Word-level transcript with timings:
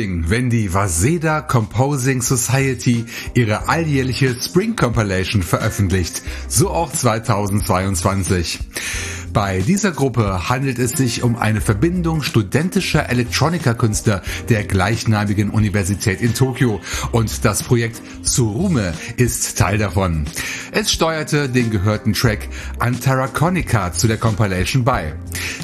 Frühling, 0.00 0.24
wenn 0.28 0.48
die 0.48 0.72
Waseda 0.72 1.42
Composing 1.42 2.22
Society 2.22 3.04
ihre 3.34 3.68
alljährliche 3.68 4.34
Spring 4.40 4.74
Compilation 4.74 5.42
veröffentlicht. 5.42 6.22
So 6.48 6.70
auch 6.70 6.90
2022. 6.90 8.60
Bei 9.32 9.60
dieser 9.60 9.92
Gruppe 9.92 10.48
handelt 10.48 10.80
es 10.80 10.90
sich 10.92 11.22
um 11.22 11.36
eine 11.36 11.60
Verbindung 11.60 12.22
studentischer 12.22 13.08
Elektronika-Künstler 13.08 14.22
der 14.48 14.64
gleichnamigen 14.64 15.50
Universität 15.50 16.20
in 16.20 16.34
Tokio 16.34 16.80
und 17.12 17.44
das 17.44 17.62
Projekt 17.62 18.02
Surume 18.22 18.92
ist 19.16 19.56
Teil 19.56 19.78
davon. 19.78 20.24
Es 20.72 20.90
steuerte 20.90 21.48
den 21.48 21.70
gehörten 21.70 22.12
Track 22.12 22.48
Antaraconica 22.80 23.92
zu 23.92 24.08
der 24.08 24.16
Compilation 24.16 24.82
bei. 24.84 25.14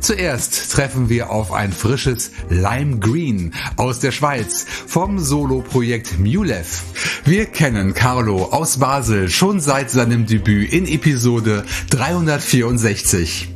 Zuerst 0.00 0.72
treffen 0.72 1.08
wir 1.08 1.30
auf 1.30 1.52
ein 1.52 1.72
frisches 1.72 2.30
Lime 2.48 2.98
Green 2.98 3.52
aus 3.76 4.00
der 4.00 4.12
Schweiz 4.12 4.64
vom 4.86 5.18
Solo-Projekt 5.18 6.18
Mulev. 6.18 6.82
Wir 7.24 7.46
kennen 7.46 7.94
Carlo 7.94 8.44
aus 8.44 8.78
Basel 8.78 9.28
schon 9.28 9.60
seit 9.60 9.90
seinem 9.90 10.26
Debüt 10.26 10.72
in 10.72 10.86
Episode 10.86 11.64
364. 11.90 13.54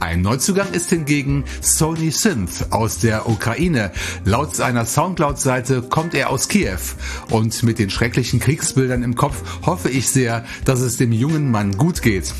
Ein 0.00 0.22
Neuzugang 0.22 0.72
ist 0.72 0.90
hingegen 0.90 1.44
Sony 1.60 2.10
Synth 2.10 2.66
aus 2.70 2.98
der 2.98 3.28
Ukraine. 3.28 3.92
Laut 4.24 4.54
seiner 4.54 4.84
Soundcloud-Seite 4.84 5.82
kommt 5.82 6.14
er 6.14 6.30
aus 6.30 6.48
Kiew. 6.48 6.78
Und 7.30 7.62
mit 7.62 7.78
den 7.78 7.90
schrecklichen 7.90 8.40
Kriegsbildern 8.40 9.02
im 9.02 9.14
Kopf 9.14 9.42
hoffe 9.64 9.88
ich 9.88 10.08
sehr, 10.08 10.44
dass 10.64 10.80
es 10.80 10.96
dem 10.96 11.12
jungen 11.12 11.50
Mann 11.50 11.76
gut 11.76 12.02
geht. 12.02 12.34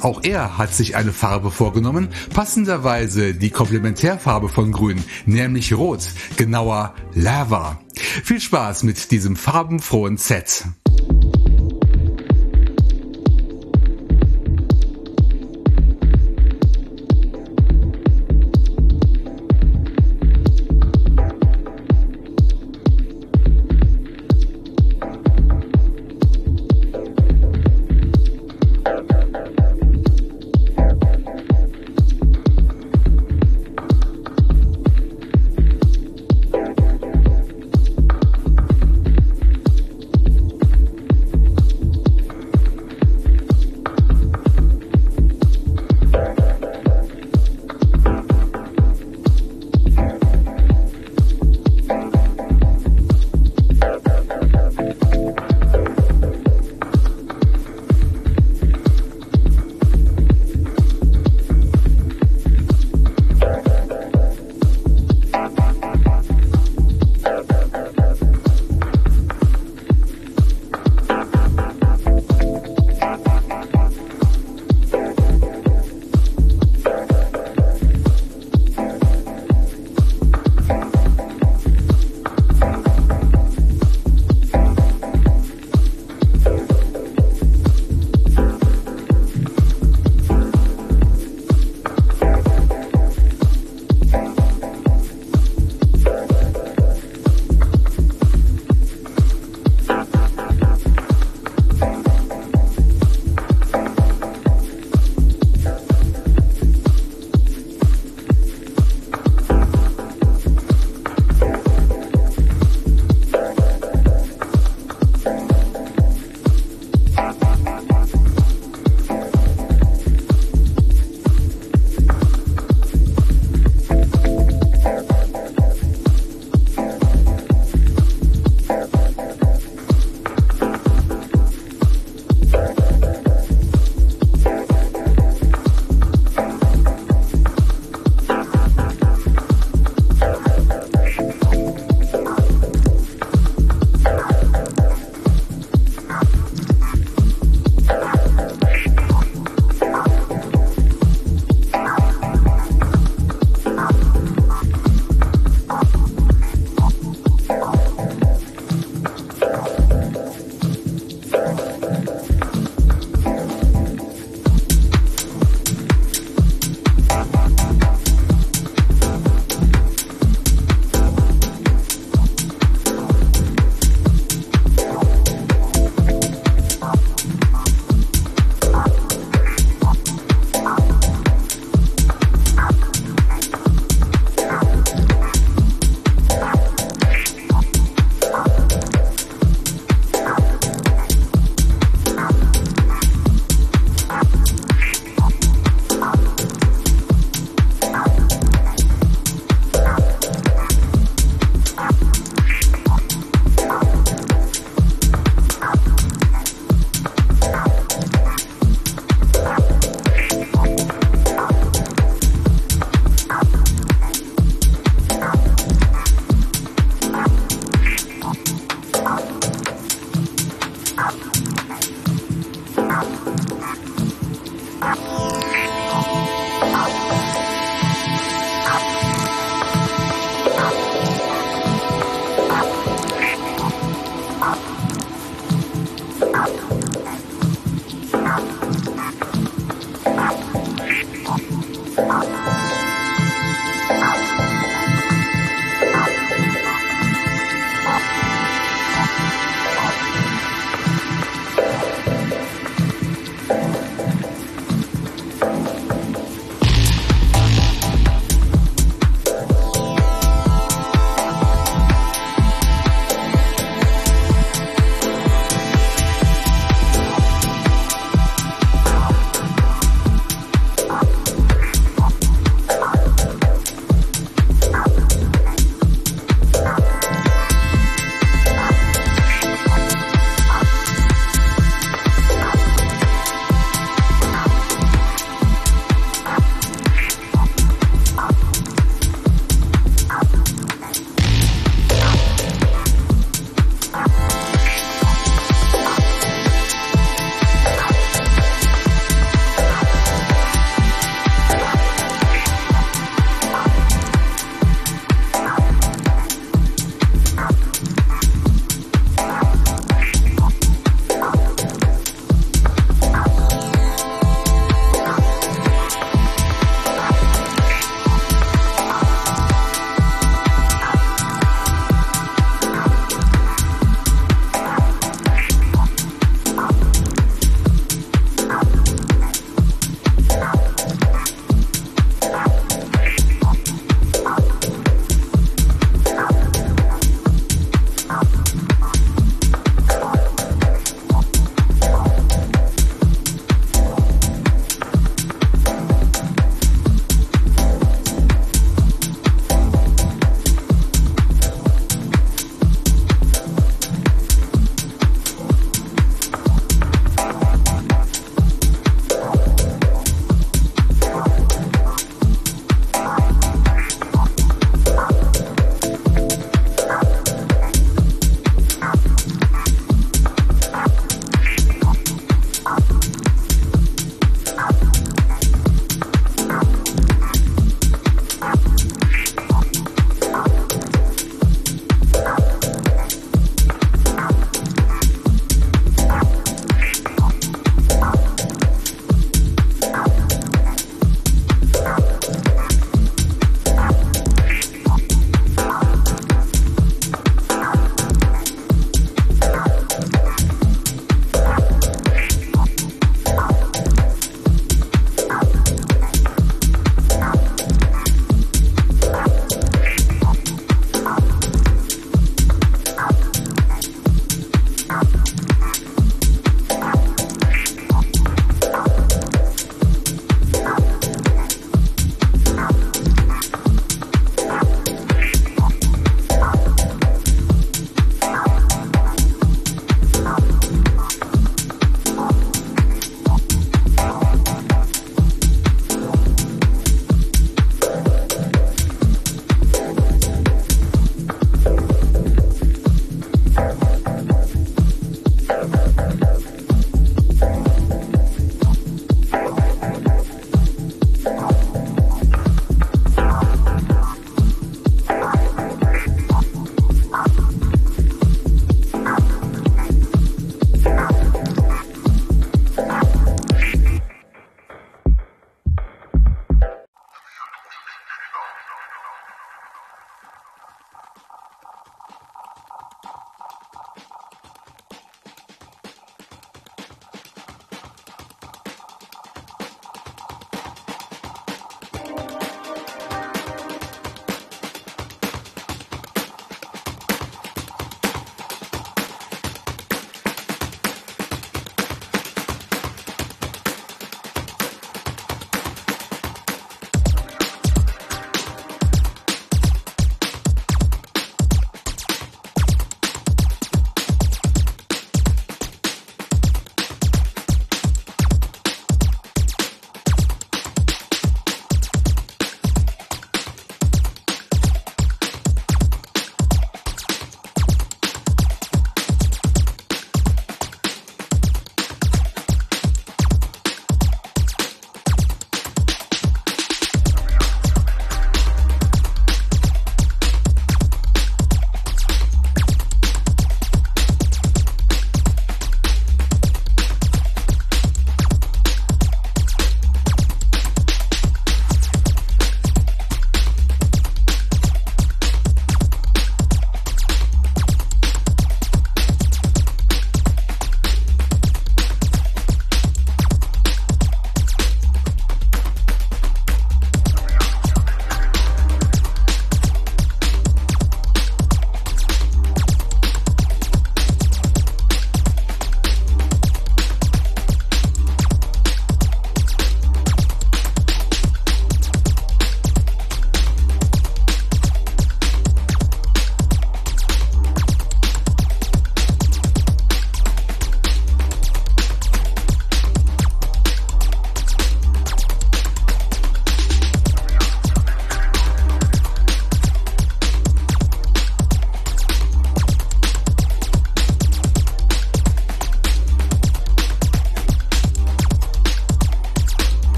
Auch 0.00 0.22
er 0.22 0.58
hat 0.58 0.72
sich 0.74 0.96
eine 0.96 1.12
Farbe 1.12 1.50
vorgenommen, 1.50 2.08
passenderweise 2.32 3.34
die 3.34 3.50
Komplementärfarbe 3.50 4.48
von 4.48 4.70
Grün, 4.72 5.02
nämlich 5.26 5.72
Rot, 5.72 6.02
genauer 6.36 6.94
Lava. 7.14 7.80
Viel 8.24 8.40
Spaß 8.40 8.84
mit 8.84 9.10
diesem 9.10 9.34
farbenfrohen 9.34 10.16
Set. 10.16 10.64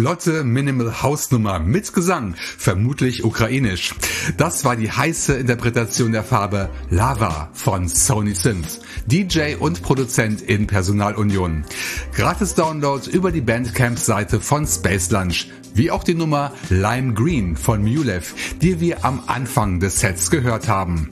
Flotte 0.00 0.44
Minimal 0.44 1.02
House 1.02 1.30
Nummer 1.30 1.58
mit 1.58 1.92
Gesang, 1.92 2.34
vermutlich 2.56 3.22
ukrainisch. 3.22 3.94
Das 4.38 4.64
war 4.64 4.74
die 4.74 4.90
heiße 4.90 5.34
Interpretation 5.34 6.12
der 6.12 6.24
Farbe 6.24 6.70
Lava 6.88 7.50
von 7.52 7.86
Sony 7.86 8.32
Synth, 8.32 8.80
DJ 9.04 9.56
und 9.56 9.82
Produzent 9.82 10.40
in 10.40 10.66
Personalunion. 10.66 11.66
Gratis 12.14 12.54
Download 12.54 13.10
über 13.10 13.30
die 13.30 13.42
Bandcamp-Seite 13.42 14.40
von 14.40 14.66
Space 14.66 15.10
Lunch, 15.10 15.48
wie 15.74 15.90
auch 15.90 16.02
die 16.02 16.14
Nummer 16.14 16.54
Lime 16.70 17.12
Green 17.12 17.54
von 17.54 17.82
Mulev, 17.82 18.34
die 18.62 18.80
wir 18.80 19.04
am 19.04 19.22
Anfang 19.26 19.80
des 19.80 20.00
Sets 20.00 20.30
gehört 20.30 20.66
haben. 20.66 21.10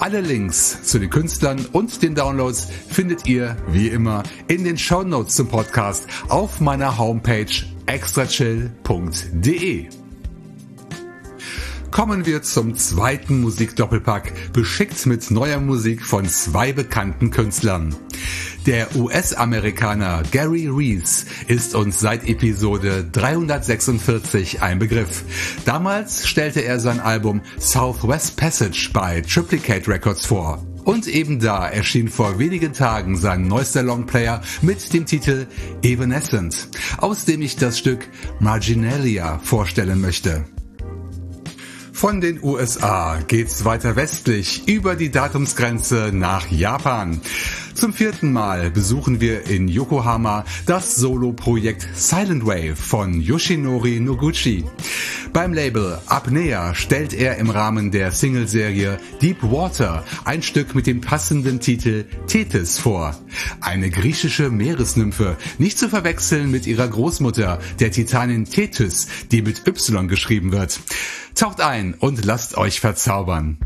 Alle 0.00 0.20
Links 0.20 0.82
zu 0.82 0.98
den 0.98 1.08
Künstlern 1.08 1.64
und 1.72 2.02
den 2.02 2.14
Downloads 2.14 2.68
findet 2.90 3.26
ihr, 3.26 3.56
wie 3.68 3.88
immer, 3.88 4.22
in 4.48 4.64
den 4.64 4.76
Show 4.76 5.02
Notes 5.02 5.34
zum 5.34 5.48
Podcast 5.48 6.06
auf 6.28 6.60
meiner 6.60 6.98
Homepage 6.98 7.46
extrachill.de. 7.88 9.88
Kommen 11.90 12.26
wir 12.26 12.42
zum 12.42 12.76
zweiten 12.76 13.40
Musikdoppelpack, 13.40 14.52
beschickt 14.52 15.06
mit 15.06 15.30
neuer 15.30 15.58
Musik 15.58 16.04
von 16.04 16.28
zwei 16.28 16.72
bekannten 16.72 17.30
Künstlern. 17.30 17.96
Der 18.66 18.94
US-Amerikaner 18.94 20.22
Gary 20.30 20.68
Reese 20.70 21.24
ist 21.46 21.74
uns 21.74 21.98
seit 21.98 22.28
Episode 22.28 23.08
346 23.10 24.60
ein 24.60 24.78
Begriff. 24.78 25.24
Damals 25.64 26.28
stellte 26.28 26.60
er 26.60 26.80
sein 26.80 27.00
Album 27.00 27.40
Southwest 27.58 28.36
Passage 28.36 28.90
bei 28.92 29.22
Triplicate 29.22 29.88
Records 29.88 30.26
vor. 30.26 30.67
Und 30.88 31.06
eben 31.06 31.38
da 31.38 31.68
erschien 31.68 32.08
vor 32.08 32.38
wenigen 32.38 32.72
Tagen 32.72 33.14
sein 33.18 33.46
neuester 33.46 33.82
Longplayer 33.82 34.40
mit 34.62 34.94
dem 34.94 35.04
Titel 35.04 35.46
Evanescent, 35.82 36.70
aus 36.96 37.26
dem 37.26 37.42
ich 37.42 37.56
das 37.56 37.78
Stück 37.78 38.08
Marginalia 38.40 39.38
vorstellen 39.40 40.00
möchte. 40.00 40.46
Von 41.92 42.22
den 42.22 42.42
USA 42.42 43.18
geht's 43.20 43.66
weiter 43.66 43.96
westlich 43.96 44.66
über 44.66 44.96
die 44.96 45.10
Datumsgrenze 45.10 46.10
nach 46.14 46.50
Japan. 46.50 47.20
Zum 47.78 47.92
vierten 47.92 48.32
Mal 48.32 48.72
besuchen 48.72 49.20
wir 49.20 49.46
in 49.46 49.68
Yokohama 49.68 50.44
das 50.66 50.96
Solo-Projekt 50.96 51.86
Silent 51.94 52.44
Wave 52.44 52.74
von 52.74 53.20
Yoshinori 53.20 54.00
Noguchi. 54.00 54.64
Beim 55.32 55.52
Label 55.52 55.96
Apnea 56.06 56.74
stellt 56.74 57.12
er 57.12 57.36
im 57.36 57.50
Rahmen 57.50 57.92
der 57.92 58.10
Singleserie 58.10 58.98
Deep 59.22 59.44
Water 59.44 60.04
ein 60.24 60.42
Stück 60.42 60.74
mit 60.74 60.88
dem 60.88 61.00
passenden 61.00 61.60
Titel 61.60 62.06
Tethys 62.26 62.80
vor. 62.80 63.14
Eine 63.60 63.90
griechische 63.90 64.50
Meeresnymphe, 64.50 65.36
nicht 65.58 65.78
zu 65.78 65.88
verwechseln 65.88 66.50
mit 66.50 66.66
ihrer 66.66 66.88
Großmutter, 66.88 67.60
der 67.78 67.92
Titanin 67.92 68.44
Tethys, 68.44 69.06
die 69.30 69.40
mit 69.40 69.68
Y 69.68 70.08
geschrieben 70.08 70.50
wird. 70.50 70.80
Taucht 71.36 71.60
ein 71.60 71.94
und 71.94 72.24
lasst 72.24 72.56
euch 72.56 72.80
verzaubern. 72.80 73.56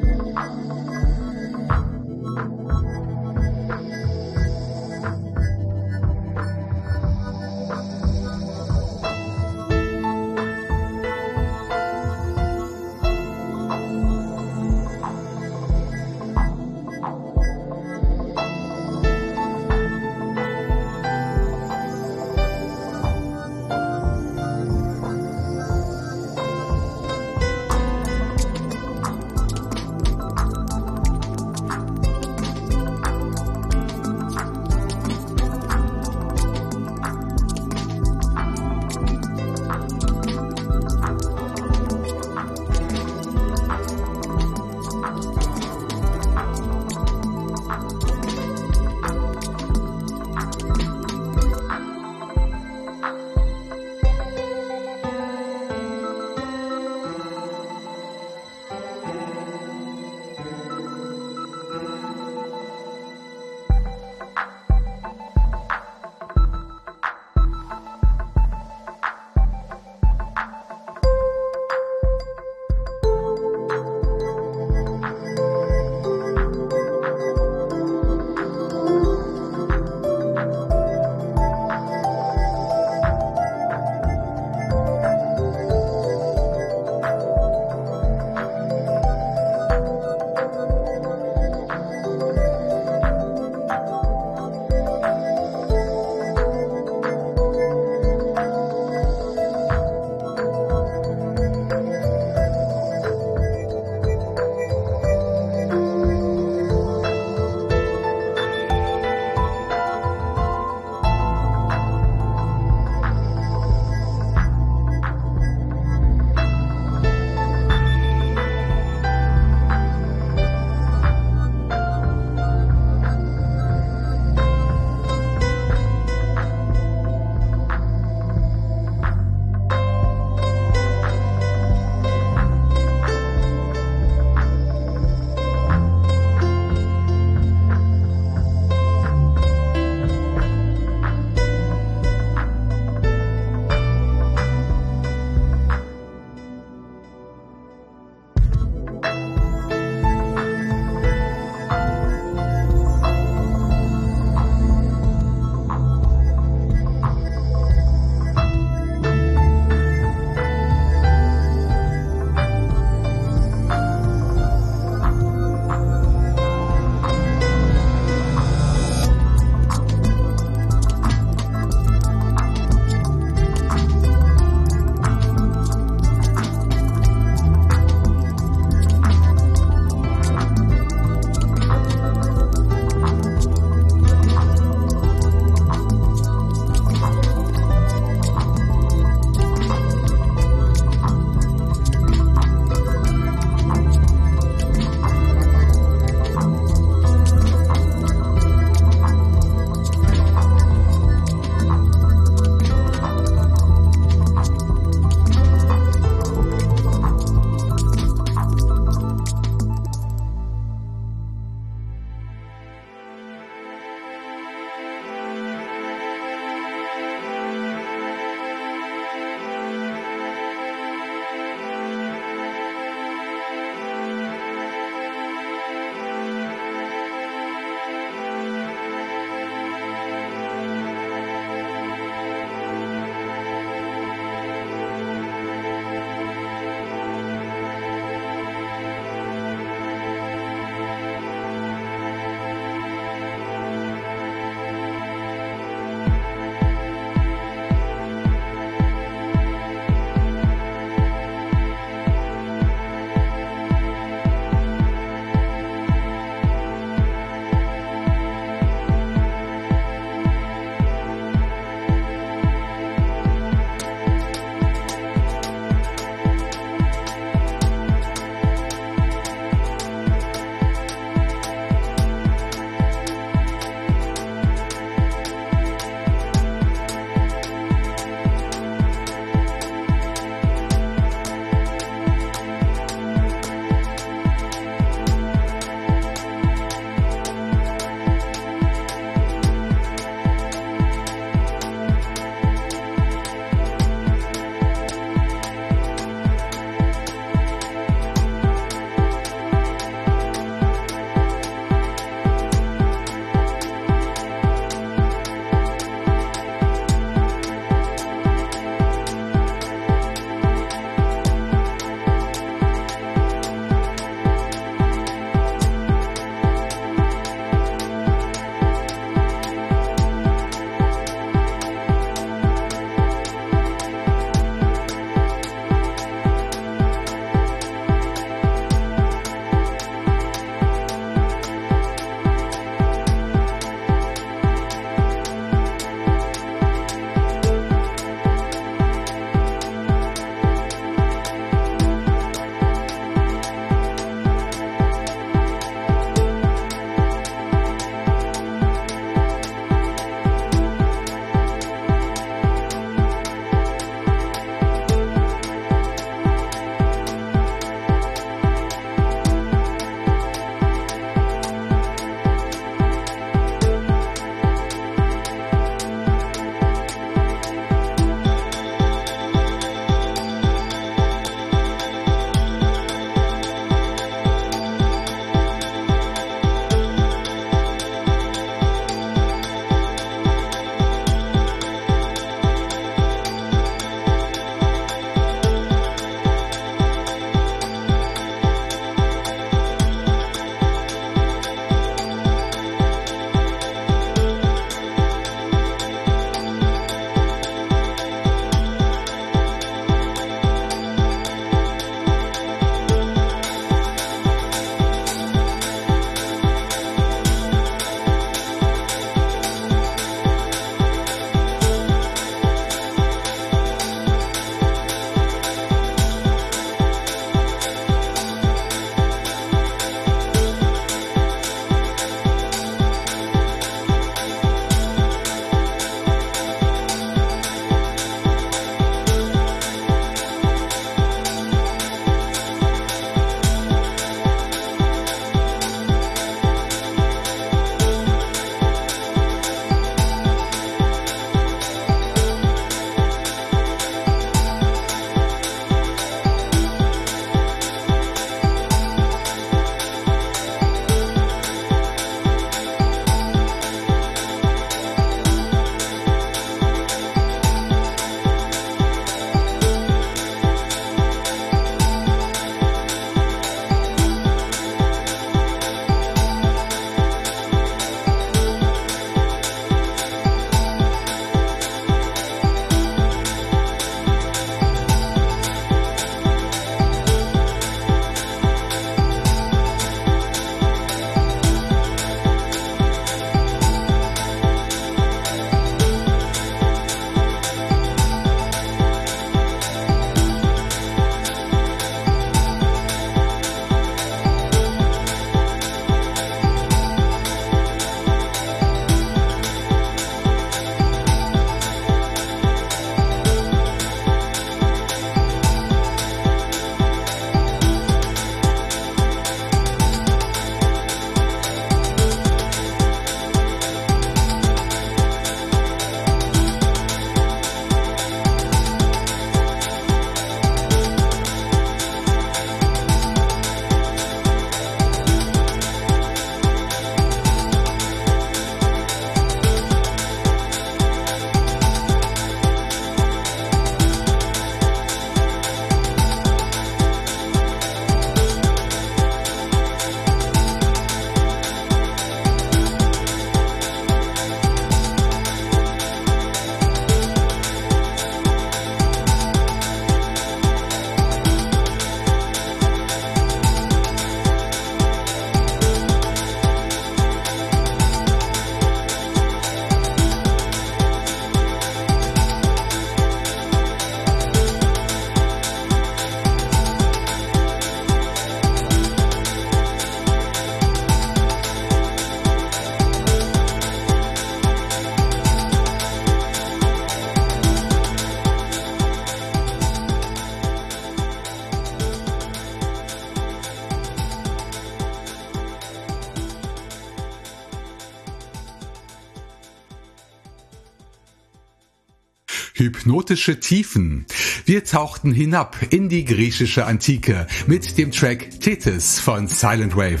Hypnotische 592.80 593.40
Tiefen. 593.40 594.06
Wir 594.46 594.64
tauchten 594.64 595.12
hinab 595.12 595.58
in 595.68 595.90
die 595.90 596.06
griechische 596.06 596.64
Antike 596.64 597.26
mit 597.46 597.76
dem 597.76 597.90
Track 597.90 598.40
Tethys 598.40 598.98
von 598.98 599.28
Silent 599.28 599.76
Wave. 599.76 600.00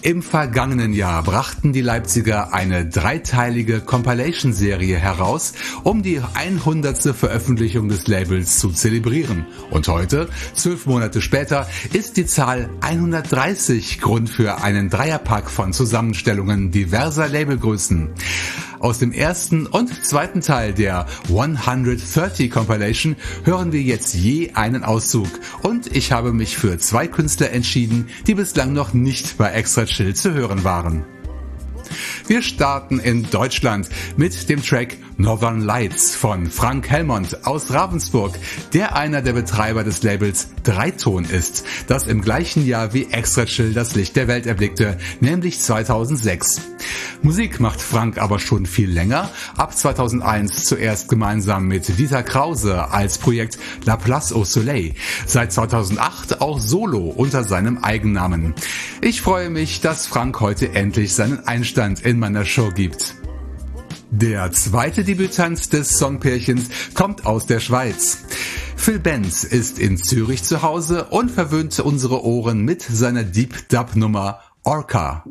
Im 0.02 0.22
vergangenen 0.24 0.94
Jahr 0.94 1.24
brachten 1.24 1.74
die 1.74 1.82
Leipziger 1.82 2.54
eine 2.54 2.86
dreiteilige 2.86 3.82
Compilation-Serie 3.82 4.96
heraus, 4.96 5.54
um 5.84 6.04
die 6.04 6.22
100. 6.36 7.14
Veröffentlichung 7.14 7.90
des 7.90 8.08
Labels 8.08 8.60
zu 8.60 8.70
zelebrieren. 8.70 9.46
Und 9.72 9.90
heute, 9.90 10.30
zwölf 10.54 10.86
Monate 10.86 11.22
später, 11.22 11.68
ist 11.92 12.16
die 12.16 12.26
Zahl 12.26 12.70
130 12.80 14.00
Grund 14.00 14.30
für 14.30 14.62
einen 14.62 14.90
Dreierpack 14.90 15.50
von 15.50 15.74
Zusammenstellungen 15.74 16.72
diverser 16.72 17.28
Labelgrößen. 17.28 18.10
Aus 18.80 18.98
dem 18.98 19.12
ersten 19.12 19.68
und 19.68 20.06
zweiten 20.06 20.40
Teil 20.40 20.74
der 20.74 21.06
130 21.28 22.50
Compilation 22.50 23.18
hören 23.44 23.74
wir 23.74 23.82
jetzt 23.82 24.14
je 24.14 24.52
einen 24.54 24.84
Auszug 24.86 25.28
und 25.64 25.94
ich 25.96 26.14
habe 26.14 26.32
mich 26.32 26.58
für 26.58 26.78
zwei 26.78 27.08
Künstler 27.08 27.52
entschieden, 27.52 28.08
die 28.26 28.36
bislang 28.36 28.72
noch 28.72 28.94
nicht 28.94 29.38
bei 29.38 29.52
Extra 29.52 29.86
Chill 29.86 30.16
zu 30.16 30.34
hören 30.34 30.64
waren. 30.64 31.04
Wir 32.28 32.42
starten 32.42 33.00
in 33.00 33.30
Deutschland 33.30 33.90
mit 34.16 34.50
dem 34.50 34.64
Track 34.64 34.98
Northern 35.20 35.60
Lights 35.60 36.16
von 36.16 36.50
Frank 36.50 36.90
Helmont 36.90 37.46
aus 37.46 37.74
Ravensburg, 37.74 38.40
der 38.74 38.96
einer 38.96 39.22
der 39.22 39.34
Betreiber 39.34 39.84
des 39.84 40.02
Labels 40.02 40.48
Dreiton 40.64 41.26
ist, 41.26 41.66
das 41.88 42.08
im 42.08 42.22
gleichen 42.22 42.66
Jahr 42.66 42.94
wie 42.94 43.12
Extra 43.12 43.44
Chill 43.44 43.74
das 43.74 43.96
Licht 43.96 44.16
der 44.16 44.30
Welt 44.30 44.48
erblickte, 44.48 44.98
nämlich 45.20 45.60
2006. 45.60 46.62
Musik 47.22 47.60
macht 47.60 47.82
Frank 47.82 48.18
aber 48.18 48.40
schon 48.40 48.66
viel 48.66 48.90
länger, 48.90 49.30
ab 49.58 49.76
2001 49.76 50.64
zuerst 50.64 51.10
gemeinsam 51.10 51.68
mit 51.68 52.00
Dieter 52.00 52.24
Krause 52.24 52.90
als 52.90 53.18
Projekt 53.18 53.60
La 53.84 53.98
Place 53.98 54.32
au 54.32 54.46
Soleil, 54.46 54.94
seit 55.26 55.52
2008 55.52 56.40
auch 56.40 56.62
solo 56.62 57.10
unter 57.10 57.44
seinem 57.44 57.80
Eigennamen. 57.80 58.54
Ich 59.02 59.22
freue 59.22 59.50
mich, 59.50 59.82
dass 59.82 60.08
Frank 60.08 60.40
heute 60.40 60.74
endlich 60.76 61.14
seinen 61.14 61.46
Einstand 61.46 62.00
in 62.06 62.20
meiner 62.20 62.46
Show 62.46 62.72
gibt. 62.72 63.19
Der 64.12 64.52
zweite 64.52 65.04
Debütant 65.04 65.72
des 65.72 65.90
Songpärchens 65.90 66.70
kommt 66.96 67.28
aus 67.28 67.46
der 67.46 67.60
Schweiz. 67.60 68.20
Phil 68.76 68.98
Benz 68.98 69.44
ist 69.44 69.78
in 69.78 69.98
Zürich 69.98 70.44
zu 70.44 70.64
Hause 70.64 71.06
und 71.12 71.30
verwöhnt 71.30 71.80
unsere 71.80 72.26
Ohren 72.26 72.66
mit 72.66 72.82
seiner 72.82 73.24
Deep 73.24 73.70
Dub 73.70 73.96
Nummer 73.96 74.40
Orca. 74.64 75.24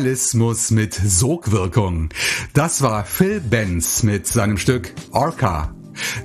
Minimalismus 0.00 0.70
mit 0.70 0.94
Sogwirkung. 0.94 2.08
Das 2.54 2.80
war 2.80 3.04
Phil 3.04 3.40
Benz 3.40 4.02
mit 4.02 4.26
seinem 4.26 4.56
Stück 4.56 4.94
Orca. 5.10 5.74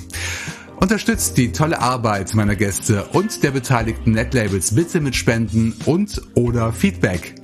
Unterstützt 0.76 1.36
die 1.36 1.52
tolle 1.52 1.80
Arbeit 1.80 2.34
meiner 2.34 2.56
Gäste 2.56 3.04
und 3.12 3.42
der 3.42 3.52
beteiligten 3.52 4.12
Netlabels 4.12 4.74
bitte 4.74 5.00
mit 5.00 5.14
Spenden 5.14 5.74
und 5.84 6.20
oder 6.34 6.72
Feedback. 6.72 7.34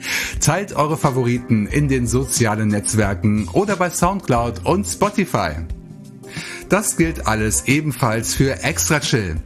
Teilt 0.41 0.75
eure 0.75 0.97
Favoriten 0.97 1.67
in 1.67 1.89
den 1.89 2.07
sozialen 2.07 2.69
Netzwerken 2.69 3.49
oder 3.49 3.77
bei 3.77 3.91
Soundcloud 3.91 4.65
und 4.65 4.85
Spotify. 4.87 5.51
Das 6.69 6.99
gilt 6.99 7.27
alles 7.27 7.67
ebenfalls 7.67 8.35
für 8.35 8.63
Extra 8.63 9.01
Chill. 9.01 9.37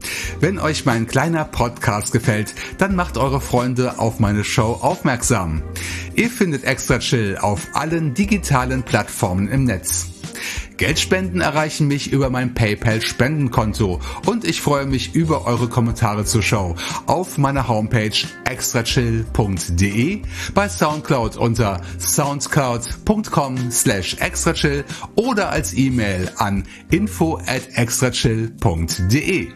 Wenn 0.40 0.58
euch 0.58 0.84
mein 0.86 1.06
kleiner 1.06 1.44
Podcast 1.44 2.12
gefällt, 2.12 2.54
dann 2.78 2.96
macht 2.96 3.16
eure 3.16 3.40
Freunde 3.40 3.98
auf 4.00 4.18
meine 4.18 4.42
Show 4.42 4.78
aufmerksam. 4.80 5.62
Ihr 6.16 6.30
findet 6.30 6.64
Extra 6.64 6.98
Chill 6.98 7.38
auf 7.40 7.68
allen 7.74 8.14
digitalen 8.14 8.82
Plattformen 8.82 9.48
im 9.48 9.64
Netz. 9.64 10.08
Geldspenden 10.82 11.40
erreichen 11.40 11.86
mich 11.86 12.10
über 12.10 12.28
mein 12.28 12.54
PayPal-Spendenkonto 12.54 14.00
und 14.26 14.44
ich 14.44 14.60
freue 14.60 14.84
mich 14.84 15.14
über 15.14 15.46
eure 15.46 15.68
Kommentare 15.68 16.24
zur 16.24 16.42
Show 16.42 16.74
auf 17.06 17.38
meiner 17.38 17.68
Homepage 17.68 18.10
extrachill.de, 18.46 20.22
bei 20.54 20.68
Soundcloud 20.68 21.36
unter 21.36 21.82
soundcloud.com 22.00 23.70
slash 23.70 24.16
extrachill 24.18 24.84
oder 25.14 25.50
als 25.50 25.72
E-Mail 25.72 26.32
an 26.38 26.64
info 26.90 27.36
at 27.46 27.62
extrachill.de. 27.76 29.52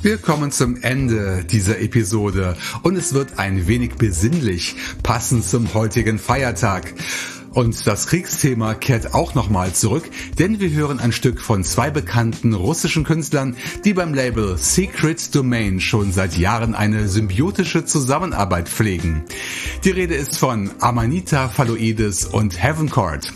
Wir 0.00 0.18
kommen 0.18 0.52
zum 0.52 0.76
Ende 0.76 1.44
dieser 1.44 1.80
Episode 1.80 2.56
und 2.84 2.94
es 2.94 3.12
wird 3.12 3.40
ein 3.40 3.66
wenig 3.66 3.96
besinnlich, 3.96 4.76
passend 5.02 5.44
zum 5.44 5.74
heutigen 5.74 6.20
Feiertag. 6.20 6.94
Und 7.58 7.88
das 7.88 8.06
Kriegsthema 8.06 8.74
kehrt 8.74 9.14
auch 9.14 9.34
nochmal 9.34 9.72
zurück, 9.72 10.08
denn 10.38 10.60
wir 10.60 10.70
hören 10.70 11.00
ein 11.00 11.10
Stück 11.10 11.40
von 11.40 11.64
zwei 11.64 11.90
bekannten 11.90 12.54
russischen 12.54 13.02
Künstlern, 13.02 13.56
die 13.84 13.94
beim 13.94 14.14
Label 14.14 14.56
Secret 14.56 15.34
Domain 15.34 15.80
schon 15.80 16.12
seit 16.12 16.38
Jahren 16.38 16.76
eine 16.76 17.08
symbiotische 17.08 17.84
Zusammenarbeit 17.84 18.68
pflegen. 18.68 19.24
Die 19.82 19.90
Rede 19.90 20.14
ist 20.14 20.38
von 20.38 20.70
Amanita 20.78 21.48
Phalloides 21.48 22.26
und 22.26 22.62
Heaven 22.62 22.90
Court. 22.90 23.32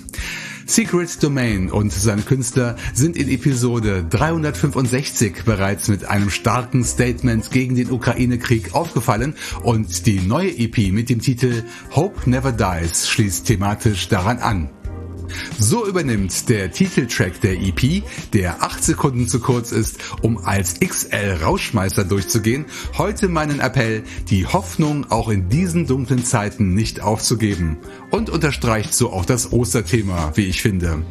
Secret 0.67 1.23
Domain 1.23 1.71
und 1.71 1.93
seine 1.93 2.23
Künstler 2.23 2.77
sind 2.95 3.17
in 3.17 3.29
Episode 3.29 4.05
365 4.09 5.45
bereits 5.45 5.89
mit 5.89 6.05
einem 6.05 6.31
starken 6.31 6.85
Statement 6.85 7.51
gegen 7.51 7.75
den 7.75 7.91
Ukraine-Krieg 7.91 8.75
aufgefallen 8.75 9.35
und 9.63 10.07
die 10.07 10.21
neue 10.21 10.51
EP 10.51 10.93
mit 10.93 11.09
dem 11.11 11.21
Titel 11.21 11.65
Hope 11.95 12.29
Never 12.29 12.53
Dies 12.53 13.09
schließt 13.09 13.47
thematisch 13.47 14.09
daran 14.09 14.39
an. 14.39 14.82
So 15.59 15.87
übernimmt 15.87 16.49
der 16.49 16.71
Titeltrack 16.71 17.41
der 17.41 17.61
EP, 17.61 18.03
der 18.33 18.63
8 18.63 18.83
Sekunden 18.83 19.29
zu 19.29 19.41
kurz 19.41 19.73
ist, 19.73 19.99
um 20.23 20.39
als 20.39 20.81
XL 20.81 21.39
Rauschmeister 21.43 22.05
durchzugehen, 22.05 22.67
heute 22.99 23.29
meinen 23.29 23.61
Appell, 23.61 24.03
die 24.29 24.47
Hoffnung 24.47 25.11
auch 25.11 25.29
in 25.29 25.49
diesen 25.49 25.87
dunklen 25.87 26.25
Zeiten 26.25 26.75
nicht 26.75 27.01
aufzugeben. 27.01 27.79
Und 28.11 28.31
unterstreicht 28.31 28.95
so 28.95 29.13
auch 29.13 29.25
das 29.25 29.53
Osterthema, 29.53 30.33
wie 30.35 30.47
ich 30.47 30.63
finde. 30.63 31.03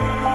Bye. 0.00 0.27